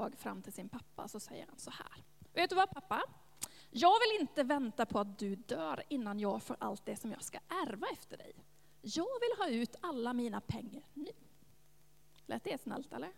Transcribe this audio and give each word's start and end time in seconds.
dag 0.00 0.18
fram 0.18 0.42
till 0.42 0.52
sin 0.52 0.68
pappa 0.68 1.08
så 1.08 1.20
säger 1.20 1.46
han 1.46 1.58
så 1.58 1.70
här. 1.70 2.04
Vet 2.32 2.50
du 2.50 2.56
vad 2.56 2.70
pappa? 2.70 3.02
Jag 3.70 3.94
vill 4.00 4.20
inte 4.20 4.42
vänta 4.42 4.86
på 4.86 4.98
att 4.98 5.18
du 5.18 5.36
dör 5.36 5.82
innan 5.88 6.20
jag 6.20 6.42
får 6.42 6.56
allt 6.60 6.84
det 6.84 6.96
som 6.96 7.10
jag 7.12 7.24
ska 7.24 7.38
ärva 7.48 7.86
efter 7.92 8.16
dig. 8.16 8.32
Jag 8.80 9.20
vill 9.20 9.38
ha 9.38 9.48
ut 9.48 9.76
alla 9.80 10.12
mina 10.12 10.40
pengar 10.40 10.84
nu. 10.94 11.12
Lät 12.26 12.44
det 12.44 12.60
snällt 12.60 12.92
eller? 12.92 13.12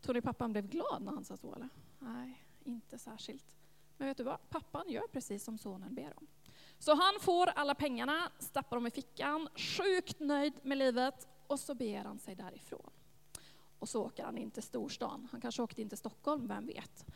Tror 0.00 0.14
ni 0.14 0.20
pappan 0.22 0.52
blev 0.52 0.68
glad 0.68 1.02
när 1.02 1.12
han 1.12 1.24
sa 1.24 1.36
så 1.36 1.54
eller? 1.54 1.68
Nej, 1.98 2.46
inte 2.64 2.98
särskilt. 2.98 3.56
Men 3.96 4.08
vet 4.08 4.16
du 4.16 4.24
vad? 4.24 4.48
Pappan 4.48 4.88
gör 4.88 5.06
precis 5.12 5.44
som 5.44 5.58
sonen 5.58 5.94
ber 5.94 6.12
om. 6.16 6.26
Så 6.78 6.94
han 6.94 7.20
får 7.20 7.46
alla 7.46 7.74
pengarna, 7.74 8.32
stappar 8.38 8.76
dem 8.76 8.86
i 8.86 8.90
fickan, 8.90 9.48
sjukt 9.54 10.20
nöjd 10.20 10.54
med 10.62 10.78
livet 10.78 11.28
och 11.46 11.60
så 11.60 11.74
ber 11.74 12.04
han 12.04 12.18
sig 12.18 12.34
därifrån. 12.34 12.90
Och 13.78 13.88
så 13.88 14.04
åker 14.04 14.24
han 14.24 14.38
in 14.38 14.50
till 14.50 14.62
storstan. 14.62 15.28
Han 15.30 15.40
kanske 15.40 15.62
åkte 15.62 15.82
in 15.82 15.88
till 15.88 15.98
Stockholm, 15.98 16.48
vem 16.48 16.66
vet? 16.66 17.06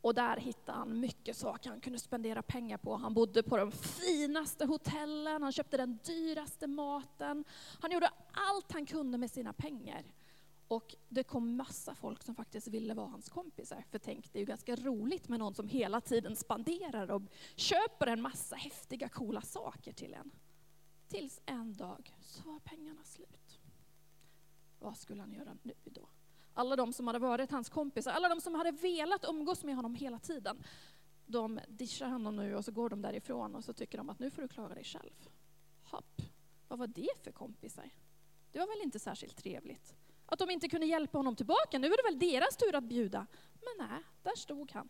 Och 0.00 0.14
där 0.14 0.36
hittade 0.36 0.78
han 0.78 1.00
mycket 1.00 1.36
saker 1.36 1.70
han 1.70 1.80
kunde 1.80 1.98
spendera 1.98 2.42
pengar 2.42 2.76
på. 2.76 2.96
Han 2.96 3.14
bodde 3.14 3.42
på 3.42 3.56
de 3.56 3.72
finaste 3.72 4.66
hotellen, 4.66 5.42
han 5.42 5.52
köpte 5.52 5.76
den 5.76 5.98
dyraste 6.04 6.66
maten. 6.66 7.44
Han 7.80 7.90
gjorde 7.90 8.10
allt 8.32 8.72
han 8.72 8.86
kunde 8.86 9.18
med 9.18 9.30
sina 9.30 9.52
pengar. 9.52 10.04
Och 10.68 10.96
det 11.08 11.22
kom 11.22 11.56
massa 11.56 11.94
folk 11.94 12.22
som 12.22 12.34
faktiskt 12.34 12.68
ville 12.68 12.94
vara 12.94 13.08
hans 13.08 13.28
kompisar. 13.28 13.84
För 13.90 13.98
tänk, 13.98 14.32
det 14.32 14.38
är 14.38 14.40
ju 14.40 14.46
ganska 14.46 14.76
roligt 14.76 15.28
med 15.28 15.38
någon 15.38 15.54
som 15.54 15.68
hela 15.68 16.00
tiden 16.00 16.36
spenderar 16.36 17.10
och 17.10 17.22
köper 17.56 18.06
en 18.06 18.22
massa 18.22 18.56
häftiga, 18.56 19.08
coola 19.08 19.42
saker 19.42 19.92
till 19.92 20.14
en. 20.14 20.30
Tills 21.08 21.40
en 21.46 21.74
dag 21.74 22.14
så 22.20 22.50
var 22.50 22.58
pengarna 22.58 23.04
slut. 23.04 23.39
Vad 24.80 24.96
skulle 24.96 25.20
han 25.20 25.32
göra 25.32 25.56
nu 25.62 25.74
då? 25.84 26.08
Alla 26.54 26.76
de 26.76 26.92
som 26.92 27.06
hade 27.06 27.18
varit 27.18 27.50
hans 27.50 27.68
kompisar, 27.68 28.12
alla 28.12 28.28
de 28.28 28.40
som 28.40 28.54
hade 28.54 28.70
velat 28.70 29.24
umgås 29.24 29.64
med 29.64 29.76
honom 29.76 29.94
hela 29.94 30.18
tiden, 30.18 30.62
de 31.26 31.60
dischar 31.68 32.08
honom 32.08 32.36
nu 32.36 32.56
och 32.56 32.64
så 32.64 32.72
går 32.72 32.90
de 32.90 33.02
därifrån 33.02 33.54
och 33.54 33.64
så 33.64 33.72
tycker 33.72 33.98
de 33.98 34.10
att 34.10 34.18
nu 34.18 34.30
får 34.30 34.42
du 34.42 34.48
klara 34.48 34.74
dig 34.74 34.84
själv. 34.84 35.28
Hopp, 35.82 36.22
vad 36.68 36.78
var 36.78 36.86
det 36.86 37.22
för 37.24 37.32
kompisar? 37.32 37.90
Det 38.52 38.58
var 38.58 38.66
väl 38.66 38.82
inte 38.82 38.98
särskilt 38.98 39.36
trevligt? 39.36 39.96
Att 40.26 40.38
de 40.38 40.50
inte 40.50 40.68
kunde 40.68 40.86
hjälpa 40.86 41.18
honom 41.18 41.36
tillbaka, 41.36 41.78
nu 41.78 41.88
var 41.88 41.96
det 41.96 42.10
väl 42.10 42.30
deras 42.32 42.56
tur 42.56 42.74
att 42.74 42.84
bjuda. 42.84 43.26
Men 43.52 43.88
nej, 43.88 44.02
där 44.22 44.36
stod 44.36 44.72
han. 44.72 44.88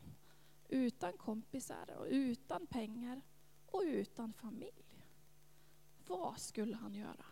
Utan 0.69 1.12
kompisar 1.12 1.91
och 1.98 2.06
utan 2.08 2.66
pengar 2.66 3.22
och 3.66 3.82
utan 3.84 4.32
familj. 4.32 4.84
Vad 6.06 6.38
skulle 6.38 6.77
han 6.77 6.94
göra? 6.94 7.25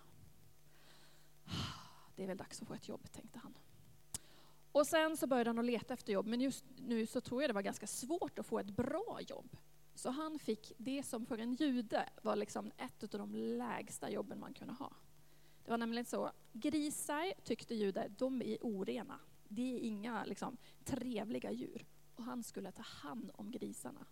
Det 2.19 2.25
är 2.25 2.27
väl 2.27 2.37
dags 2.37 2.63
att 2.63 2.69
få 2.69 2.75
ett 2.75 2.89
jobb, 2.89 3.11
tänkte 3.13 3.39
han. 3.39 3.55
Och 4.73 4.87
sen 4.87 5.17
så 5.17 5.27
började 5.27 5.51
han 5.51 5.59
att 5.59 5.65
leta 5.65 5.95
efter 5.95 6.13
jobb, 6.13 6.27
men 6.27 6.41
just 6.41 6.65
nu 6.77 7.07
så 7.07 7.21
tror 7.21 7.43
jag 7.43 7.51
det 7.51 7.55
var 7.55 7.63
ganska 7.63 7.87
svårt 7.87 8.39
att 8.39 8.47
få 8.47 8.59
ett 8.59 8.71
bra 8.71 9.19
jobb. 9.29 9.57
Så 9.95 10.11
han 10.11 10.39
fick 10.39 10.73
det 10.77 11.03
som 11.03 11.27
för 11.27 11.39
en 11.39 11.55
jude 11.55 12.09
var 12.23 12.37
liksom 12.37 12.73
ett 12.77 13.03
av 13.03 13.21
de 13.21 13.35
lägsta 13.35 14.11
jobben 14.11 14.41
man 14.41 14.55
kunde 14.55 14.75
ha. 14.75 14.93
Det 15.65 15.71
var 15.71 15.79
nämligen 15.79 16.05
så, 16.05 16.31
grisar 16.53 17.33
tyckte 17.45 17.75
judar, 17.75 18.09
de 18.09 18.43
är 18.43 18.59
orena. 18.61 19.21
Det 19.49 19.75
är 19.75 19.79
inga 19.79 20.25
liksom, 20.25 20.57
trevliga 20.85 21.51
djur. 21.51 21.87
Och 22.15 22.25
han 22.25 22.43
skulle 22.43 22.73
ta 22.73 22.83
hand 22.83 23.31
om 23.35 23.51
grisarna. 23.51 24.07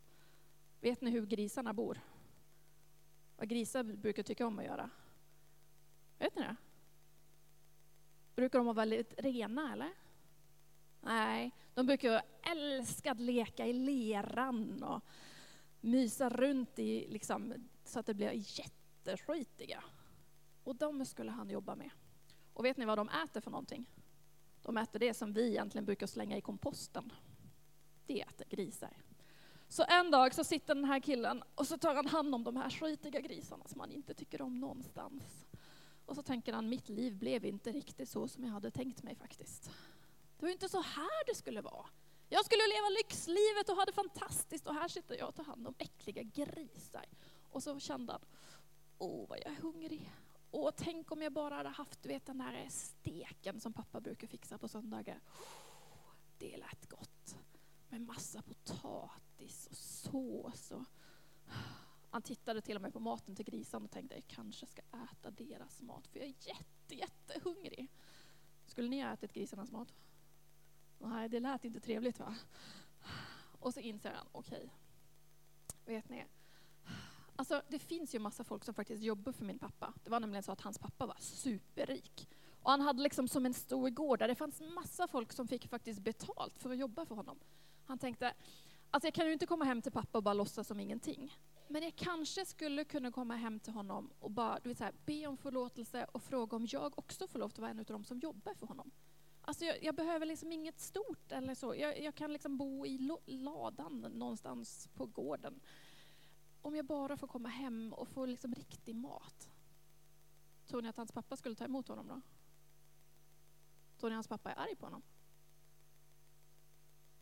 Vet 0.80 1.00
ni 1.00 1.10
hur 1.10 1.26
grisarna 1.26 1.72
bor? 1.72 2.00
Vad 3.36 3.48
grisar 3.48 3.82
brukar 3.82 4.22
tycka 4.22 4.46
om 4.46 4.58
att 4.58 4.64
göra? 4.64 4.90
Vet 6.18 6.36
ni 6.36 6.42
det? 6.42 6.56
Brukar 8.36 8.58
de 8.58 8.66
vara 8.66 8.74
väldigt 8.74 9.14
rena 9.18 9.72
eller? 9.72 9.90
Nej, 11.00 11.50
de 11.74 11.86
brukar 11.86 12.22
älska 12.42 13.12
att 13.12 13.20
leka 13.20 13.66
i 13.66 13.72
leran 13.72 14.82
och 14.82 15.04
mysa 15.80 16.28
runt 16.28 16.78
i, 16.78 17.08
liksom, 17.08 17.54
så 17.84 18.00
att 18.00 18.06
det 18.06 18.14
blir 18.14 18.32
jätteskitiga. 18.34 19.84
Och 20.64 20.76
de 20.76 21.04
skulle 21.04 21.30
han 21.30 21.50
jobba 21.50 21.74
med. 21.74 21.90
Och 22.52 22.64
vet 22.64 22.76
ni 22.76 22.84
vad 22.84 22.98
de 22.98 23.08
äter 23.08 23.40
för 23.40 23.50
någonting? 23.50 23.86
De 24.62 24.76
äter 24.76 24.98
det 24.98 25.14
som 25.14 25.32
vi 25.32 25.48
egentligen 25.48 25.84
brukar 25.84 26.06
slänga 26.06 26.36
i 26.36 26.40
komposten. 26.40 27.12
Det 28.06 28.20
äter 28.20 28.46
grisar. 28.48 28.96
Så 29.68 29.84
en 29.88 30.10
dag 30.10 30.34
så 30.34 30.44
sitter 30.44 30.74
den 30.74 30.84
här 30.84 31.00
killen 31.00 31.42
och 31.54 31.66
så 31.66 31.78
tar 31.78 31.94
han 31.94 32.06
hand 32.06 32.34
om 32.34 32.44
de 32.44 32.56
här 32.56 32.70
skitiga 32.70 33.20
grisarna 33.20 33.64
som 33.66 33.80
han 33.80 33.92
inte 33.92 34.14
tycker 34.14 34.42
om 34.42 34.60
någonstans. 34.60 35.45
Och 36.06 36.14
så 36.14 36.22
tänker 36.22 36.52
han, 36.52 36.68
mitt 36.68 36.88
liv 36.88 37.16
blev 37.16 37.44
inte 37.44 37.72
riktigt 37.72 38.08
så 38.08 38.28
som 38.28 38.44
jag 38.44 38.50
hade 38.50 38.70
tänkt 38.70 39.02
mig 39.02 39.14
faktiskt. 39.14 39.70
Det 40.38 40.46
var 40.46 40.52
inte 40.52 40.68
så 40.68 40.82
här 40.82 41.26
det 41.26 41.34
skulle 41.34 41.60
vara. 41.60 41.86
Jag 42.28 42.44
skulle 42.44 42.62
leva 42.66 42.88
lyxlivet 42.88 43.68
och 43.68 43.76
ha 43.76 43.84
det 43.84 43.92
fantastiskt 43.92 44.66
och 44.66 44.74
här 44.74 44.88
sitter 44.88 45.18
jag 45.18 45.28
och 45.28 45.34
tar 45.34 45.44
hand 45.44 45.66
om 45.66 45.74
äckliga 45.78 46.22
grisar. 46.22 47.04
Och 47.50 47.62
så 47.62 47.80
kände 47.80 48.12
han, 48.12 48.22
åh 48.98 49.28
vad 49.28 49.38
jag 49.38 49.52
är 49.52 49.56
hungrig. 49.56 50.12
Åh, 50.50 50.70
tänk 50.76 51.12
om 51.12 51.22
jag 51.22 51.32
bara 51.32 51.54
hade 51.54 51.68
haft 51.68 52.02
du 52.02 52.08
vet, 52.08 52.26
den 52.26 52.38
där 52.38 52.66
steken 52.70 53.60
som 53.60 53.72
pappa 53.72 54.00
brukar 54.00 54.26
fixa 54.26 54.58
på 54.58 54.68
söndagar. 54.68 55.20
Det 56.38 56.56
lät 56.56 56.88
gott. 56.88 57.36
Med 57.88 58.00
massa 58.00 58.42
potatis 58.42 59.66
och 59.70 59.76
sås. 59.76 60.70
Och... 60.70 60.84
Han 62.10 62.22
tittade 62.22 62.60
till 62.60 62.76
och 62.76 62.82
med 62.82 62.92
på 62.92 63.00
maten 63.00 63.36
till 63.36 63.44
grisarna 63.44 63.84
och 63.84 63.90
tänkte, 63.90 64.14
jag 64.14 64.26
kanske 64.26 64.66
ska 64.66 64.82
äta 64.82 65.30
deras 65.30 65.82
mat 65.82 66.06
för 66.06 66.18
jag 66.18 66.28
är 66.28 66.34
jätte, 66.40 66.94
jättehungrig. 66.94 67.90
Skulle 68.66 68.88
ni 68.88 69.02
ha 69.02 69.12
ätit 69.12 69.32
grisarnas 69.32 69.72
mat? 69.72 69.94
Nej, 70.98 71.28
det 71.28 71.40
lät 71.40 71.64
inte 71.64 71.80
trevligt 71.80 72.18
va? 72.18 72.34
Och 73.60 73.74
så 73.74 73.80
inser 73.80 74.12
han, 74.12 74.26
okej, 74.32 74.70
okay. 75.84 75.94
vet 75.94 76.08
ni, 76.08 76.24
Alltså, 77.36 77.62
det 77.68 77.78
finns 77.78 78.14
ju 78.14 78.18
massa 78.18 78.44
folk 78.44 78.64
som 78.64 78.74
faktiskt 78.74 79.02
jobbar 79.02 79.32
för 79.32 79.44
min 79.44 79.58
pappa. 79.58 79.94
Det 80.04 80.10
var 80.10 80.20
nämligen 80.20 80.42
så 80.42 80.52
att 80.52 80.60
hans 80.60 80.78
pappa 80.78 81.06
var 81.06 81.16
superrik. 81.20 82.28
Och 82.62 82.70
han 82.70 82.80
hade 82.80 83.02
liksom 83.02 83.28
som 83.28 83.46
en 83.46 83.54
stor 83.54 83.90
gård 83.90 84.18
där 84.18 84.28
det 84.28 84.34
fanns 84.34 84.60
massa 84.60 85.08
folk 85.08 85.32
som 85.32 85.48
fick 85.48 85.68
faktiskt 85.68 86.00
betalt 86.00 86.58
för 86.58 86.70
att 86.70 86.78
jobba 86.78 87.06
för 87.06 87.14
honom. 87.14 87.38
Han 87.84 87.98
tänkte, 87.98 88.34
alltså 88.90 89.06
jag 89.06 89.14
kan 89.14 89.26
ju 89.26 89.32
inte 89.32 89.46
komma 89.46 89.64
hem 89.64 89.82
till 89.82 89.92
pappa 89.92 90.18
och 90.18 90.24
bara 90.24 90.34
låtsas 90.34 90.66
som 90.66 90.80
ingenting. 90.80 91.36
Men 91.68 91.82
jag 91.82 91.96
kanske 91.96 92.46
skulle 92.46 92.84
kunna 92.84 93.12
komma 93.12 93.36
hem 93.36 93.60
till 93.60 93.72
honom 93.72 94.10
och 94.18 94.30
bara 94.30 94.58
du 94.62 94.68
vet, 94.68 94.78
så 94.78 94.84
här, 94.84 94.94
be 95.06 95.26
om 95.26 95.36
förlåtelse 95.36 96.06
och 96.12 96.22
fråga 96.22 96.56
om 96.56 96.66
jag 96.70 96.98
också 96.98 97.28
får 97.28 97.38
lov 97.38 97.46
att 97.48 97.58
vara 97.58 97.70
en 97.70 97.78
av 97.78 97.84
dem 97.84 98.04
som 98.04 98.18
jobbar 98.18 98.54
för 98.54 98.66
honom. 98.66 98.90
Alltså 99.40 99.64
jag, 99.64 99.84
jag 99.84 99.94
behöver 99.94 100.26
liksom 100.26 100.52
inget 100.52 100.80
stort 100.80 101.32
eller 101.32 101.54
så. 101.54 101.74
Jag, 101.74 102.02
jag 102.02 102.14
kan 102.14 102.32
liksom 102.32 102.56
bo 102.56 102.86
i 102.86 102.98
ladan 103.26 104.00
någonstans 104.00 104.88
på 104.94 105.06
gården 105.06 105.60
om 106.66 106.76
jag 106.76 106.84
bara 106.84 107.16
får 107.16 107.26
komma 107.26 107.48
hem 107.48 107.92
och 107.92 108.08
få 108.08 108.26
liksom 108.26 108.54
riktig 108.54 108.94
mat. 108.94 109.50
Tror 110.66 110.82
ni 110.82 110.88
att 110.88 110.96
hans 110.96 111.12
pappa 111.12 111.36
skulle 111.36 111.54
ta 111.54 111.64
emot 111.64 111.88
honom 111.88 112.08
då? 112.08 112.20
Tror 113.98 114.10
ni 114.10 114.14
att 114.14 114.16
hans 114.16 114.28
pappa 114.28 114.50
är 114.50 114.58
arg 114.58 114.76
på 114.76 114.86
honom? 114.86 115.02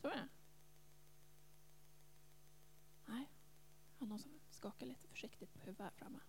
Tror 0.00 0.11
ni 0.11 0.16
det? 0.16 0.28
Nej, 3.06 3.28
han 3.99 4.09
någon 4.09 4.19
som 4.19 4.32
skakar 4.64 4.86
lite 4.86 5.08
försiktigt 5.08 5.54
på 5.54 5.60
huvudet 5.60 5.84
här 5.84 5.91
framme. 5.91 6.20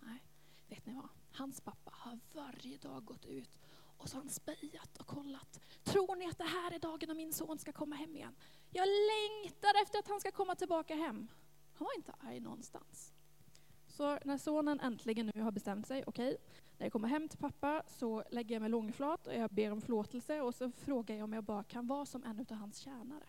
Nej, 0.00 0.22
vet 0.68 0.86
ni 0.86 0.92
vad? 0.94 1.08
Hans 1.30 1.60
pappa 1.60 1.90
har 1.94 2.18
varje 2.34 2.78
dag 2.78 3.04
gått 3.04 3.24
ut 3.24 3.58
och 3.96 4.08
så 4.08 4.16
har 4.16 4.22
han 4.22 4.30
spejat 4.30 4.96
och 4.98 5.06
kollat. 5.06 5.60
Tror 5.84 6.16
ni 6.16 6.26
att 6.26 6.38
det 6.38 6.44
här 6.44 6.72
är 6.72 6.78
dagen 6.78 7.08
när 7.08 7.14
min 7.14 7.32
son 7.32 7.58
ska 7.58 7.72
komma 7.72 7.96
hem 7.96 8.16
igen? 8.16 8.36
Jag 8.70 8.88
längtar 8.88 9.82
efter 9.82 9.98
att 9.98 10.08
han 10.08 10.20
ska 10.20 10.30
komma 10.30 10.54
tillbaka 10.54 10.94
hem. 10.94 11.28
Han 11.72 11.84
var 11.84 11.96
inte 11.96 12.12
arg 12.12 12.40
någonstans. 12.40 13.14
Så 13.86 14.18
när 14.24 14.38
sonen 14.38 14.80
äntligen 14.80 15.30
nu 15.34 15.42
har 15.42 15.52
bestämt 15.52 15.86
sig, 15.86 16.04
okej, 16.06 16.28
okay, 16.28 16.38
när 16.78 16.86
jag 16.86 16.92
kommer 16.92 17.08
hem 17.08 17.28
till 17.28 17.38
pappa 17.38 17.82
så 17.86 18.24
lägger 18.30 18.54
jag 18.54 18.60
mig 18.60 18.70
långflat 18.70 19.26
och 19.26 19.34
jag 19.34 19.50
ber 19.50 19.70
om 19.70 19.80
förlåtelse 19.80 20.40
och 20.40 20.54
så 20.54 20.70
frågar 20.70 21.14
jag 21.14 21.24
om 21.24 21.32
jag 21.32 21.44
bara 21.44 21.64
kan 21.64 21.86
vara 21.86 22.06
som 22.06 22.24
en 22.24 22.40
av 22.50 22.56
hans 22.56 22.78
tjänare. 22.78 23.26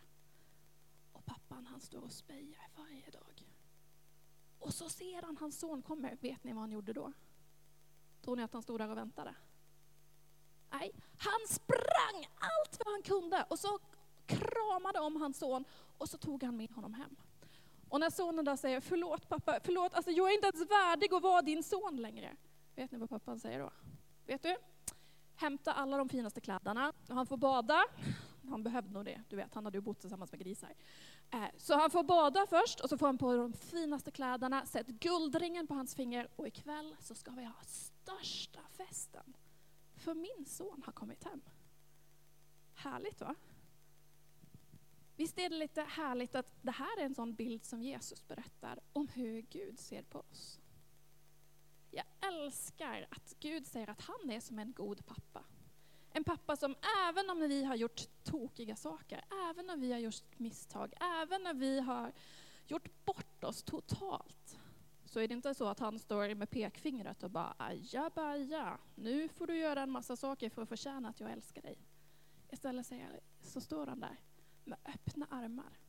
Och 1.12 1.26
pappan 1.26 1.66
han 1.66 1.82
står 1.82 2.02
och 2.04 2.12
spejar 2.12 2.70
varje 2.76 3.10
dag. 3.10 3.48
Och 4.60 4.74
så 4.74 4.90
ser 4.90 5.22
han 5.22 5.38
hans 5.38 5.60
son 5.60 5.82
kommer. 5.82 6.18
Vet 6.22 6.44
ni 6.44 6.54
vad 6.54 6.62
han 6.62 6.72
gjorde 6.72 6.94
då? 6.94 7.14
Tror 8.22 8.36
ni 8.36 8.44
att 8.44 8.54
han 8.54 8.62
stod 8.62 8.80
där 8.80 8.90
och 8.90 8.98
väntade? 8.98 9.36
Nej, 10.70 10.92
han 11.18 11.48
sprang 11.50 12.28
allt 12.40 12.80
vad 12.86 12.94
han 12.94 13.02
kunde 13.02 13.46
och 13.50 13.60
så 13.60 13.80
kramade 14.26 15.00
om 15.00 15.16
hans 15.16 15.38
son 15.38 15.66
och 15.98 16.10
så 16.10 16.18
tog 16.18 16.44
han 16.44 16.58
med 16.58 16.72
honom 16.72 16.94
hem. 16.94 17.16
Och 17.90 18.00
när 18.00 18.10
sonen 18.10 18.46
där 18.46 18.56
säger 18.56 18.80
förlåt 18.80 19.30
pappa, 19.30 19.60
förlåt, 19.64 19.94
alltså 19.94 20.12
jag 20.12 20.30
är 20.30 20.34
inte 20.34 20.48
ens 20.48 20.72
värdig 20.72 21.14
att 21.14 21.22
vara 21.22 21.42
din 21.42 21.64
son 21.64 21.98
längre. 21.98 22.36
Vet 22.76 22.92
ni 22.92 22.98
vad 22.98 23.10
pappan 23.10 23.40
säger 23.40 23.60
då? 23.60 23.72
Vet 24.26 24.44
du? 24.44 24.58
Hämta 25.36 25.74
alla 25.74 25.98
de 25.98 26.10
finaste 26.10 26.42
kläderna, 26.42 26.94
han 27.10 27.26
får 27.26 27.38
bada. 27.38 27.84
Han 28.50 28.64
behövde 28.64 28.94
nog 28.94 29.06
det, 29.06 29.24
du 29.30 29.36
vet, 29.36 29.54
han 29.54 29.66
hade 29.66 29.78
ju 29.78 29.82
bott 29.82 30.00
tillsammans 30.00 30.32
med 30.32 30.42
grisar. 30.42 30.74
Eh, 31.32 31.46
så 31.58 31.78
han 31.78 31.90
får 31.90 32.04
bada 32.04 32.46
först 32.50 32.80
och 32.80 32.90
så 32.90 32.98
får 32.98 33.06
han 33.06 33.18
på 33.18 33.36
de 33.36 33.54
finaste 33.54 34.12
kläderna, 34.12 34.66
sätt 34.66 34.88
guldringen 34.88 35.68
på 35.68 35.74
hans 35.74 35.96
finger 35.96 36.28
och 36.36 36.48
ikväll 36.48 36.96
så 37.00 37.16
ska 37.16 37.32
vi 37.32 37.44
ha 37.44 37.62
största 37.64 38.60
festen. 38.78 39.34
För 39.96 40.14
min 40.14 40.46
son 40.46 40.84
har 40.86 40.94
kommit 40.94 41.24
hem. 41.24 41.42
Härligt 42.74 43.22
va? 43.22 43.36
Visst 45.16 45.40
är 45.40 45.50
det 45.50 45.56
lite 45.56 45.82
härligt 45.82 46.36
att 46.36 46.54
det 46.62 46.72
här 46.72 47.00
är 47.00 47.06
en 47.06 47.16
sån 47.16 47.34
bild 47.34 47.66
som 47.66 47.82
Jesus 47.82 48.28
berättar 48.28 48.80
om 48.94 49.08
hur 49.08 49.42
Gud 49.42 49.80
ser 49.80 50.04
på 50.04 50.20
oss. 50.20 50.60
Jag 51.92 52.06
älskar 52.22 53.08
att 53.10 53.36
Gud 53.40 53.68
säger 53.68 53.90
att 53.90 54.02
han 54.02 54.30
är 54.30 54.40
som 54.40 54.60
en 54.60 54.74
god 54.74 55.06
pappa. 55.06 55.44
En 56.18 56.24
pappa 56.24 56.56
som 56.56 56.76
även 57.10 57.30
om 57.30 57.40
vi 57.40 57.64
har 57.64 57.76
gjort 57.76 58.02
tokiga 58.24 58.76
saker, 58.76 59.26
även 59.50 59.70
om 59.70 59.82
vi 59.82 59.92
har 59.92 60.00
gjort 60.00 60.40
misstag, 60.40 60.94
även 61.22 61.44
när 61.44 61.54
vi 61.54 61.80
har 61.80 62.12
gjort 62.68 63.06
bort 63.06 63.44
oss 63.44 63.64
totalt, 63.64 64.60
så 65.06 65.20
är 65.20 65.28
det 65.28 65.34
inte 65.34 65.54
så 65.56 65.68
att 65.68 65.80
han 65.80 66.00
står 66.00 66.36
med 66.36 66.50
pekfingret 66.50 67.24
och 67.24 67.32
bara 67.32 67.56
aja 67.58 68.12
baja, 68.16 68.78
nu 68.96 69.30
får 69.30 69.48
du 69.48 69.58
göra 69.58 69.82
en 69.82 69.92
massa 69.92 70.16
saker 70.16 70.50
för 70.50 70.62
att 70.62 70.70
förtjäna 70.70 71.10
att 71.10 71.20
jag 71.20 71.32
älskar 71.32 71.62
dig. 71.62 71.78
Istället 72.50 72.86
säger, 72.86 73.20
så 73.42 73.62
står 73.62 73.88
han 73.88 74.00
där 74.00 74.20
med 74.64 74.78
öppna 74.86 75.28
armar. 75.30 75.80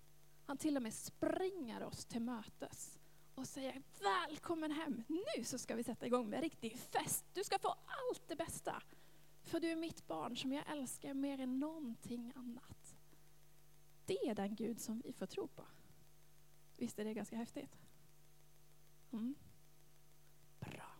Han 0.47 0.57
till 0.57 0.77
och 0.77 0.83
med 0.83 0.95
springer 0.95 1.83
oss 1.83 2.05
till 2.05 2.23
mötes 2.23 2.99
och 3.35 3.47
säger 3.47 3.83
välkommen 4.01 4.71
hem, 4.71 5.05
nu 5.09 5.45
så 5.45 5.59
ska 5.59 5.75
vi 5.75 5.85
sätta 5.85 6.07
igång 6.07 6.29
med 6.29 6.41
riktig 6.41 6.79
fest. 6.79 7.25
Du 7.33 7.45
ska 7.45 7.59
få 7.59 7.69
allt 7.69 8.23
det 8.29 8.37
bästa. 8.37 8.83
För 9.49 9.61
du 9.61 9.71
är 9.71 9.77
mitt 9.77 10.07
barn 10.07 10.37
som 10.37 10.53
jag 10.53 10.71
älskar 10.71 11.15
mer 11.15 11.41
än 11.41 11.59
någonting 11.59 12.33
annat. 12.37 12.97
Det 14.05 14.29
är 14.29 14.35
den 14.35 14.55
Gud 14.55 14.81
som 14.81 15.01
vi 15.05 15.13
får 15.13 15.27
tro 15.27 15.49
på. 15.49 15.65
Visst 16.77 16.99
är 16.99 17.05
det 17.05 17.15
ganska 17.15 17.37
häftigt? 17.37 17.79
Mm. 19.13 19.35
Bra. 20.61 20.93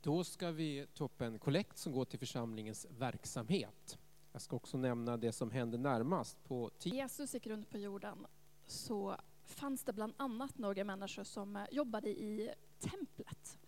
Då 0.00 0.24
ska 0.24 0.50
vi 0.50 0.86
ta 0.94 1.04
upp 1.04 1.20
en 1.20 1.38
kollekt 1.38 1.78
som 1.78 1.92
går 1.92 2.04
till 2.04 2.18
församlingens 2.18 2.86
verksamhet. 2.90 3.98
Jag 4.32 4.42
ska 4.42 4.56
också 4.56 4.78
nämna 4.78 5.16
det 5.16 5.32
som 5.32 5.50
händer 5.50 5.78
närmast 5.78 6.44
på 6.44 6.70
Jesus 6.82 7.34
gick 7.34 7.46
runt 7.46 7.70
på 7.70 7.78
jorden 7.78 8.26
så 8.66 9.16
fanns 9.44 9.84
det 9.84 9.92
bland 9.92 10.14
annat 10.16 10.58
några 10.58 10.84
människor 10.84 11.24
som 11.24 11.66
jobbade 11.70 12.08
i 12.08 12.54
templet. 12.80 13.58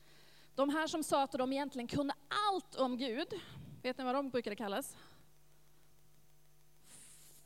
De 0.55 0.69
här 0.69 0.87
som 0.87 1.05
sa 1.05 1.23
att 1.23 1.33
de 1.33 1.53
egentligen 1.53 1.89
kunde 1.89 2.15
allt 2.29 2.75
om 2.75 2.97
Gud, 2.97 3.29
vet 3.83 3.99
ni 3.99 4.05
vad 4.05 4.15
de 4.15 4.31
brukade 4.31 4.57
kallas? 4.57 4.97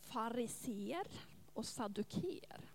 Fariser 0.00 1.06
och 1.52 1.66
saduker. 1.66 2.70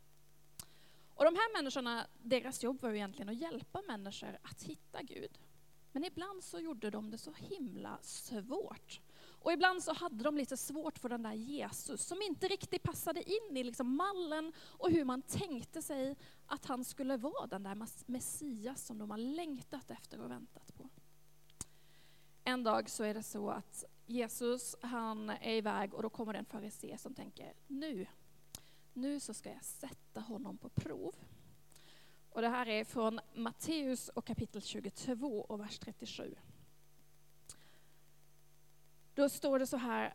Och 1.15 1.25
de 1.25 1.35
här 1.35 1.53
människorna, 1.53 2.07
deras 2.21 2.63
jobb 2.63 2.81
var 2.81 2.89
ju 2.89 2.95
egentligen 2.95 3.29
att 3.29 3.41
hjälpa 3.41 3.81
människor 3.81 4.37
att 4.41 4.63
hitta 4.63 5.03
Gud. 5.03 5.39
Men 5.91 6.05
ibland 6.05 6.43
så 6.43 6.59
gjorde 6.59 6.89
de 6.89 7.11
det 7.11 7.17
så 7.17 7.33
himla 7.33 7.97
svårt. 8.01 9.01
Och 9.41 9.51
ibland 9.53 9.83
så 9.83 9.93
hade 9.93 10.23
de 10.23 10.37
lite 10.37 10.57
svårt 10.57 10.97
för 10.97 11.09
den 11.09 11.23
där 11.23 11.33
Jesus 11.33 12.05
som 12.05 12.21
inte 12.21 12.47
riktigt 12.47 12.83
passade 12.83 13.23
in 13.31 13.57
i 13.57 13.63
liksom 13.63 13.95
mallen 13.95 14.53
och 14.59 14.91
hur 14.91 15.05
man 15.05 15.21
tänkte 15.21 15.81
sig 15.81 16.15
att 16.45 16.65
han 16.65 16.83
skulle 16.83 17.17
vara 17.17 17.47
den 17.47 17.63
där 17.63 17.77
Messias 18.05 18.85
som 18.85 18.97
de 18.97 19.11
har 19.11 19.17
längtat 19.17 19.91
efter 19.91 20.21
och 20.21 20.31
väntat 20.31 20.75
på. 20.75 20.89
En 22.43 22.63
dag 22.63 22.89
så 22.89 23.03
är 23.03 23.13
det 23.13 23.23
så 23.23 23.49
att 23.49 23.85
Jesus 24.05 24.75
han 24.81 25.29
är 25.29 25.53
iväg 25.53 25.93
och 25.93 26.03
då 26.03 26.09
kommer 26.09 26.33
det 26.33 26.39
en 26.39 26.45
farisé 26.45 26.97
som 26.97 27.13
tänker 27.13 27.53
nu, 27.67 28.07
nu 28.93 29.19
så 29.19 29.33
ska 29.33 29.49
jag 29.49 29.63
sätta 29.63 30.21
honom 30.21 30.57
på 30.57 30.69
prov. 30.69 31.15
Och 32.29 32.41
det 32.41 32.49
här 32.49 32.67
är 32.67 32.83
från 32.83 33.19
Matteus 33.35 34.09
och 34.09 34.25
kapitel 34.25 34.61
22 34.61 35.41
och 35.41 35.59
vers 35.59 35.79
37. 35.79 36.35
Då 39.19 39.29
står 39.29 39.59
det 39.59 39.67
så 39.67 39.77
här 39.77 40.13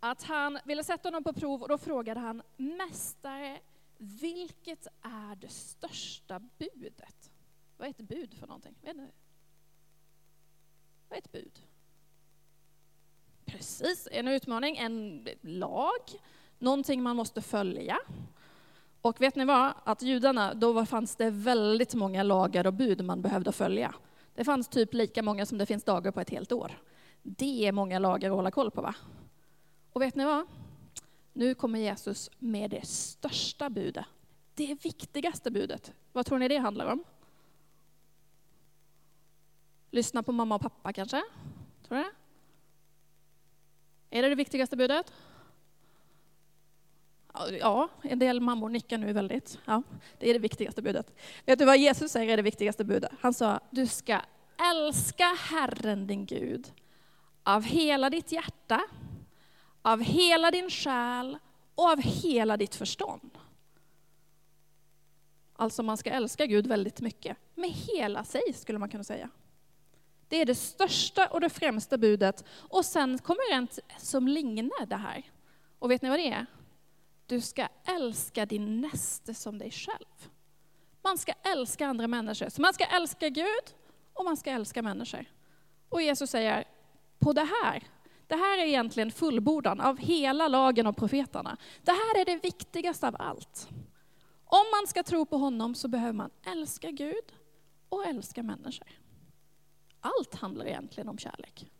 att 0.00 0.22
han 0.22 0.58
ville 0.64 0.84
sätta 0.84 1.08
honom 1.08 1.24
på 1.24 1.32
prov 1.32 1.62
och 1.62 1.68
då 1.68 1.78
frågade 1.78 2.20
han 2.20 2.42
Mästare, 2.56 3.58
vilket 3.98 4.86
är 5.02 5.36
det 5.36 5.48
största 5.48 6.38
budet? 6.58 7.32
Vad 7.76 7.86
är 7.86 7.90
ett 7.90 7.98
bud 7.98 8.34
för 8.34 8.46
någonting? 8.46 8.74
Vet 8.82 8.96
ni? 8.96 9.08
Vad 11.08 11.16
är 11.16 11.22
ett 11.22 11.32
bud? 11.32 11.58
Precis, 13.44 14.08
en 14.12 14.28
utmaning, 14.28 14.76
en 14.76 15.28
lag, 15.40 16.02
någonting 16.58 17.02
man 17.02 17.16
måste 17.16 17.42
följa. 17.42 17.98
Och 19.00 19.20
vet 19.20 19.36
ni 19.36 19.44
vad? 19.44 19.72
Att 19.84 20.02
judarna, 20.02 20.54
då 20.54 20.86
fanns 20.86 21.16
det 21.16 21.30
väldigt 21.30 21.94
många 21.94 22.22
lagar 22.22 22.66
och 22.66 22.74
bud 22.74 23.04
man 23.04 23.22
behövde 23.22 23.52
följa. 23.52 23.94
Det 24.34 24.44
fanns 24.44 24.68
typ 24.68 24.94
lika 24.94 25.22
många 25.22 25.46
som 25.46 25.58
det 25.58 25.66
finns 25.66 25.84
dagar 25.84 26.12
på 26.12 26.20
ett 26.20 26.30
helt 26.30 26.52
år. 26.52 26.78
Det 27.22 27.66
är 27.66 27.72
många 27.72 27.98
lagar 27.98 28.30
att 28.30 28.36
hålla 28.36 28.50
koll 28.50 28.70
på 28.70 28.82
va? 28.82 28.94
Och 29.92 30.02
vet 30.02 30.14
ni 30.14 30.24
vad? 30.24 30.46
Nu 31.32 31.54
kommer 31.54 31.78
Jesus 31.78 32.30
med 32.38 32.70
det 32.70 32.86
största 32.86 33.70
budet. 33.70 34.06
Det 34.54 34.84
viktigaste 34.84 35.50
budet. 35.50 35.92
Vad 36.12 36.26
tror 36.26 36.38
ni 36.38 36.48
det 36.48 36.56
handlar 36.56 36.86
om? 36.86 37.04
Lyssna 39.90 40.22
på 40.22 40.32
mamma 40.32 40.54
och 40.54 40.60
pappa 40.60 40.92
kanske? 40.92 41.22
Tror 41.88 41.98
ni 41.98 42.04
det? 42.04 42.12
Är 44.18 44.22
det 44.22 44.28
det 44.28 44.34
viktigaste 44.34 44.76
budet? 44.76 45.12
Ja, 47.60 47.88
en 48.02 48.18
del 48.18 48.40
mammor 48.40 48.68
nickar 48.68 48.98
nu 48.98 49.12
väldigt. 49.12 49.58
Ja, 49.64 49.82
det 50.18 50.30
är 50.30 50.32
det 50.34 50.38
viktigaste 50.38 50.82
budet. 50.82 51.14
Vet 51.46 51.58
du 51.58 51.64
vad 51.64 51.78
Jesus 51.78 52.12
säger 52.12 52.32
är 52.32 52.36
det 52.36 52.42
viktigaste 52.42 52.84
budet? 52.84 53.12
Han 53.20 53.34
sa, 53.34 53.60
du 53.70 53.86
ska 53.86 54.20
älska 54.72 55.24
Herren 55.24 56.06
din 56.06 56.26
Gud 56.26 56.72
av 57.42 57.62
hela 57.62 58.10
ditt 58.10 58.32
hjärta, 58.32 58.82
av 59.82 60.00
hela 60.00 60.50
din 60.50 60.70
själ 60.70 61.38
och 61.74 61.90
av 61.90 62.02
hela 62.02 62.56
ditt 62.56 62.74
förstånd. 62.74 63.38
Alltså 65.56 65.82
man 65.82 65.96
ska 65.96 66.10
älska 66.10 66.46
Gud 66.46 66.66
väldigt 66.66 67.00
mycket, 67.00 67.36
med 67.54 67.70
hela 67.70 68.24
sig 68.24 68.52
skulle 68.54 68.78
man 68.78 68.88
kunna 68.88 69.04
säga. 69.04 69.30
Det 70.28 70.36
är 70.36 70.46
det 70.46 70.54
största 70.54 71.26
och 71.26 71.40
det 71.40 71.50
främsta 71.50 71.98
budet. 71.98 72.44
Och 72.50 72.84
sen 72.84 73.18
kommer 73.18 73.52
en 73.52 73.68
som 73.98 74.28
liknar 74.28 74.86
det 74.86 74.96
här. 74.96 75.22
Och 75.78 75.90
vet 75.90 76.02
ni 76.02 76.08
vad 76.08 76.18
det 76.18 76.28
är? 76.28 76.46
Du 77.26 77.40
ska 77.40 77.68
älska 77.84 78.46
din 78.46 78.80
näste 78.80 79.34
som 79.34 79.58
dig 79.58 79.70
själv. 79.70 80.30
Man 81.02 81.18
ska 81.18 81.32
älska 81.32 81.86
andra 81.86 82.08
människor. 82.08 82.48
Så 82.48 82.62
man 82.62 82.74
ska 82.74 82.84
älska 82.84 83.28
Gud 83.28 83.74
och 84.12 84.24
man 84.24 84.36
ska 84.36 84.50
älska 84.50 84.82
människor. 84.82 85.24
Och 85.88 86.02
Jesus 86.02 86.30
säger, 86.30 86.64
på 87.22 87.32
det 87.32 87.48
här, 87.62 87.82
det 88.26 88.36
här 88.36 88.58
är 88.58 88.66
egentligen 88.66 89.12
fullbordan 89.12 89.80
av 89.80 89.98
hela 89.98 90.48
lagen 90.48 90.86
och 90.86 90.96
profeterna. 90.96 91.56
Det 91.82 91.90
här 91.90 92.20
är 92.20 92.24
det 92.24 92.36
viktigaste 92.36 93.08
av 93.08 93.16
allt. 93.18 93.68
Om 94.44 94.64
man 94.72 94.86
ska 94.86 95.02
tro 95.02 95.26
på 95.26 95.36
honom 95.36 95.74
så 95.74 95.88
behöver 95.88 96.12
man 96.12 96.30
älska 96.44 96.90
Gud 96.90 97.24
och 97.88 98.06
älska 98.06 98.42
människor. 98.42 98.88
Allt 100.00 100.34
handlar 100.34 100.66
egentligen 100.66 101.08
om 101.08 101.18
kärlek. 101.18 101.70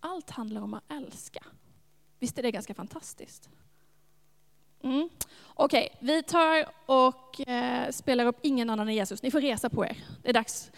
Allt 0.00 0.30
handlar 0.30 0.60
om 0.60 0.74
att 0.74 0.92
älska. 0.92 1.44
Visst 2.18 2.38
är 2.38 2.42
det 2.42 2.50
ganska 2.50 2.74
fantastiskt? 2.74 3.48
Mm. 4.82 5.08
Okej, 5.54 5.88
okay, 5.92 6.06
vi 6.14 6.22
tar 6.22 6.66
och 6.86 7.48
eh, 7.48 7.90
spelar 7.90 8.26
upp 8.26 8.38
Ingen 8.42 8.70
annan 8.70 8.88
än 8.88 8.94
Jesus. 8.94 9.22
Ni 9.22 9.30
får 9.30 9.40
resa 9.40 9.70
på 9.70 9.86
er. 9.86 10.04
Det 10.22 10.28
är 10.28 10.32
dags. 10.32 10.70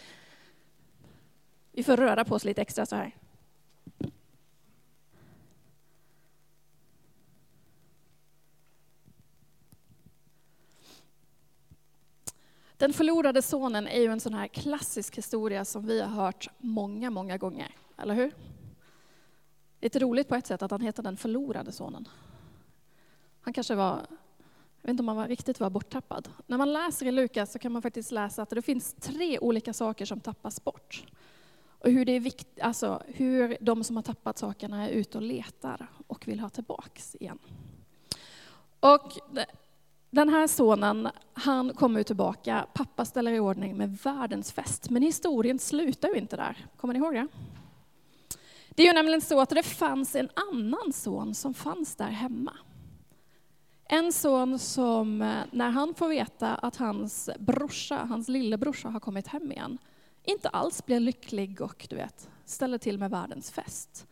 Vi 1.73 1.83
får 1.83 1.97
röra 1.97 2.25
på 2.25 2.35
oss 2.35 2.45
lite 2.45 2.63
extra 2.63 2.87
så 2.87 2.97
här. 2.97 3.18
Den 12.79 12.93
förlorade 12.93 13.43
sonen 13.43 13.87
är 13.87 14.01
ju 14.01 14.13
en 14.13 14.21
sån 14.21 14.35
här 14.35 14.49
klassisk 14.49 15.19
historia 15.19 15.65
som 15.65 15.87
vi 15.87 16.01
har 16.01 16.09
hört 16.09 16.49
många, 16.59 17.11
många 17.11 17.39
gånger. 17.39 17.77
Eller 17.97 18.15
hur? 18.15 18.33
Lite 19.81 19.99
roligt 19.99 20.29
på 20.29 20.35
ett 20.35 20.47
sätt 20.47 20.63
att 20.63 20.71
han 20.71 20.81
heter 20.81 21.03
den 21.03 21.17
förlorade 21.17 21.73
sonen. 21.73 22.09
Han 23.41 23.53
kanske 23.53 23.75
var, 23.75 24.07
jag 24.81 24.83
vet 24.83 24.91
inte 24.91 25.01
om 25.01 25.09
han 25.09 25.17
var, 25.17 25.29
riktigt 25.29 25.61
var 25.61 25.71
borttappad. 25.71 26.29
När 26.47 26.59
man 26.59 26.73
läser 26.73 27.07
i 27.07 27.13
Lukas 27.13 27.53
så 27.53 27.59
kan 27.59 27.73
man 27.73 27.83
faktiskt 27.83 28.11
läsa 28.11 28.43
att 28.43 28.51
det 28.51 28.63
finns 28.63 28.95
tre 29.01 29.39
olika 29.39 29.73
saker 29.73 30.05
som 30.05 30.21
tappas 30.21 30.65
bort. 30.65 31.05
Och 31.79 31.91
hur, 31.91 32.05
det 32.05 32.13
är 32.13 32.21
vikt, 32.21 32.61
alltså 32.61 33.03
hur 33.07 33.57
de 33.61 33.85
som 33.85 33.97
har 33.97 34.03
tappat 34.03 34.39
sakerna 34.39 34.89
är 34.89 34.93
ute 34.93 35.19
och 35.19 35.23
letar 35.23 35.87
och 36.07 36.29
vill 36.29 36.41
ha 36.41 36.49
tillbaks 36.49 37.17
igen. 37.21 37.39
Och 38.81 39.13
den 40.11 40.29
här 40.29 40.47
sonen, 40.47 41.09
han 41.33 41.75
kommer 41.75 42.03
tillbaka, 42.03 42.67
pappa 42.75 43.05
ställer 43.05 43.33
i 43.33 43.41
ordning 43.41 43.77
med 43.77 43.99
världens 44.03 44.53
fest. 44.53 44.91
Men 44.91 45.03
historien 45.03 45.59
slutar 45.59 46.09
ju 46.09 46.15
inte 46.15 46.37
där. 46.37 46.67
Kommer 46.77 46.95
ni 46.95 47.01
ihåg 47.01 47.15
det? 47.15 47.29
Det 48.71 48.83
är 48.83 48.87
ju 48.87 48.93
nämligen 48.93 49.21
så 49.21 49.41
att 49.41 49.49
det 49.49 49.63
fanns 49.63 50.15
en 50.15 50.29
annan 50.53 50.93
son 50.93 51.35
som 51.35 51.55
fanns 51.55 51.97
där 51.97 52.11
hemma. 52.11 52.53
En 53.85 54.13
son 54.13 54.59
som, 54.59 55.23
eh, 55.23 55.43
när 55.51 55.71
han 55.71 55.95
får 55.95 56.09
veta 56.09 56.55
att 56.55 56.77
hans 56.77 57.31
brorsa, 57.39 57.97
hans 57.97 58.29
lillebrorsa 58.29 58.89
har 58.89 59.01
kommit 59.01 59.27
hem 59.27 59.53
igen, 59.53 59.79
inte 60.25 60.49
alls 60.49 60.87
blir 60.87 61.01
lycklig 61.01 61.61
och 61.61 61.87
du 61.91 61.97
vet, 61.97 62.29
ställer 62.45 62.79
till 62.79 62.99
med 62.99 63.11
världens 63.11 63.51
fest. 63.51 64.07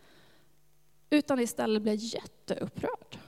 utan 1.10 1.40
istället 1.40 1.82
blir 1.82 2.14
jätteupprörd. 2.14 3.18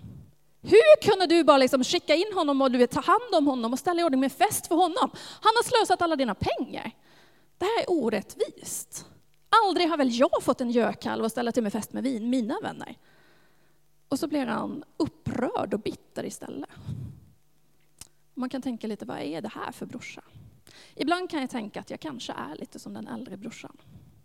Hur 0.63 1.03
kunde 1.03 1.27
du 1.27 1.45
bara 1.45 1.59
liksom 1.59 1.85
skicka 1.85 2.15
in 2.15 2.33
honom 2.35 2.63
och 2.63 2.71
du 2.71 2.79
vet, 2.79 2.91
ta 2.91 3.01
hand 3.01 3.35
om 3.35 3.47
honom 3.47 3.73
och 3.73 3.79
ställa 3.79 4.01
i 4.01 4.05
ordning 4.05 4.21
med 4.21 4.33
fest 4.33 4.67
för 4.67 4.75
honom? 4.75 5.11
Han 5.41 5.53
har 5.57 5.63
slösat 5.63 6.03
alla 6.03 6.17
dina 6.17 6.35
pengar. 6.35 6.91
Det 7.59 7.65
här 7.65 7.83
är 7.83 7.91
orättvist. 7.91 9.07
Aldrig 9.67 9.89
har 9.89 9.97
väl 9.97 10.19
jag 10.19 10.43
fått 10.43 10.61
en 10.61 10.71
gökalv 10.71 11.25
och 11.25 11.31
ställa 11.31 11.53
till 11.53 11.63
med 11.63 11.73
fest 11.73 11.93
med 11.93 12.03
vin, 12.03 12.31
mina 12.31 12.61
vänner. 12.63 12.99
Och 14.09 14.19
så 14.19 14.29
blir 14.29 14.47
han 14.47 14.85
upprörd 14.97 15.75
och 15.75 15.81
bitter 15.81 16.25
istället. 16.25 16.71
Man 18.35 18.49
kan 18.49 18.63
tänka 18.63 18.87
lite, 18.87 19.05
vad 19.05 19.21
är 19.21 19.43
det 19.43 19.49
här 19.49 19.73
för 19.73 19.87
brorsa? 19.87 20.23
Ibland 20.95 21.31
kan 21.31 21.41
jag 21.41 21.51
tänka 21.51 21.81
att 21.81 21.91
jag 21.91 22.01
kanske 22.01 22.33
är 22.33 22.55
lite 22.55 22.79
som 22.79 22.95
den 22.95 23.09
äldre 23.09 23.37
brorsan. 23.37 23.77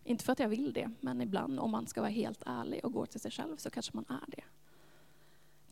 Inte 0.03 0.23
för 0.25 0.31
att 0.31 0.39
jag 0.39 0.49
vill 0.49 0.73
det, 0.73 0.91
men 0.99 1.21
ibland 1.21 1.59
om 1.59 1.71
man 1.71 1.87
ska 1.87 2.01
vara 2.01 2.11
helt 2.11 2.43
ärlig 2.45 2.85
och 2.85 2.93
gå 2.93 3.05
till 3.05 3.19
sig 3.19 3.31
själv 3.31 3.57
så 3.57 3.69
kanske 3.69 3.91
man 3.95 4.05
är 4.09 4.31
det. 4.31 4.43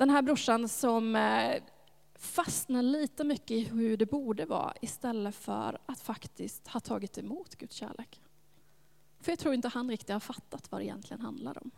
Den 0.01 0.09
här 0.09 0.21
brorsan 0.21 0.67
som 0.67 1.15
eh, 1.15 1.63
fastnar 2.15 2.81
lite 2.81 3.23
mycket 3.23 3.51
i 3.51 3.63
hur 3.63 3.97
det 3.97 4.05
borde 4.05 4.45
vara 4.45 4.73
istället 4.81 5.35
för 5.35 5.77
att 5.85 5.99
faktiskt 5.99 6.67
ha 6.67 6.79
tagit 6.79 7.17
emot 7.17 7.55
Guds 7.55 7.75
kärlek. 7.75 8.21
För 9.19 9.31
jag 9.31 9.39
tror 9.39 9.53
inte 9.53 9.67
han 9.67 9.89
riktigt 9.89 10.09
har 10.09 10.19
fattat 10.19 10.71
vad 10.71 10.81
det 10.81 10.85
egentligen 10.85 11.21
handlar 11.21 11.63
om. 11.63 11.71